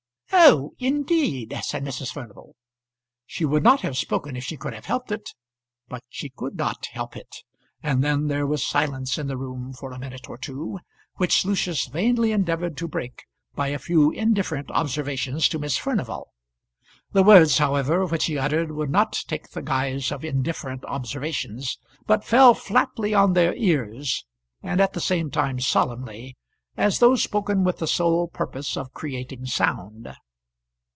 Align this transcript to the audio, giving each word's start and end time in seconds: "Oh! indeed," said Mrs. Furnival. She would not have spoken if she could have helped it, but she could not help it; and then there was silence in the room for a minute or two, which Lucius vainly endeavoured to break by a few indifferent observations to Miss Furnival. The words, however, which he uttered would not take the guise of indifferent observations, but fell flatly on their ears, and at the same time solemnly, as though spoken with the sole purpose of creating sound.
"Oh! 0.43 0.73
indeed," 0.79 1.57
said 1.61 1.83
Mrs. 1.83 2.11
Furnival. 2.11 2.55
She 3.27 3.45
would 3.45 3.61
not 3.63 3.81
have 3.81 3.95
spoken 3.95 4.35
if 4.35 4.43
she 4.43 4.57
could 4.57 4.73
have 4.73 4.85
helped 4.85 5.11
it, 5.11 5.33
but 5.87 6.03
she 6.09 6.29
could 6.35 6.55
not 6.55 6.87
help 6.87 7.15
it; 7.15 7.37
and 7.83 8.03
then 8.03 8.27
there 8.27 8.47
was 8.47 8.65
silence 8.65 9.17
in 9.19 9.27
the 9.27 9.37
room 9.37 9.71
for 9.71 9.91
a 9.91 9.99
minute 9.99 10.27
or 10.29 10.37
two, 10.39 10.79
which 11.15 11.45
Lucius 11.45 11.85
vainly 11.87 12.31
endeavoured 12.31 12.75
to 12.77 12.87
break 12.87 13.23
by 13.55 13.67
a 13.67 13.77
few 13.79 14.09
indifferent 14.11 14.71
observations 14.71 15.47
to 15.49 15.59
Miss 15.59 15.77
Furnival. 15.77 16.33
The 17.11 17.23
words, 17.23 17.59
however, 17.59 18.05
which 18.05 18.25
he 18.25 18.37
uttered 18.39 18.71
would 18.71 18.89
not 18.89 19.13
take 19.27 19.49
the 19.51 19.61
guise 19.61 20.11
of 20.11 20.25
indifferent 20.25 20.83
observations, 20.85 21.77
but 22.07 22.25
fell 22.25 22.55
flatly 22.55 23.13
on 23.13 23.33
their 23.33 23.53
ears, 23.53 24.25
and 24.63 24.81
at 24.81 24.93
the 24.93 25.01
same 25.01 25.29
time 25.29 25.59
solemnly, 25.59 26.35
as 26.75 26.97
though 26.99 27.15
spoken 27.15 27.63
with 27.63 27.77
the 27.77 27.87
sole 27.87 28.27
purpose 28.27 28.75
of 28.75 28.91
creating 28.91 29.45
sound. 29.45 30.13